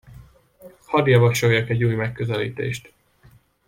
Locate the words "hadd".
0.85-1.07